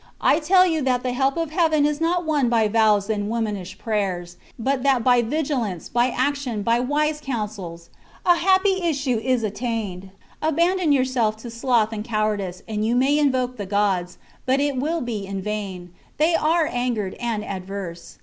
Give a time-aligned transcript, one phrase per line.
[0.19, 2.49] ^I tell you that the help of heaven is not won.
[2.49, 7.91] by vows and womanish prayers; but that by vigilance, by action, by wise counsels,
[8.25, 10.09] a happy issue is attained.
[10.41, 14.17] Abandon yourself to sloth and cowardice, and you may invoke the gods,
[14.47, 18.17] but it will be in vain ;'they are angered and adverse.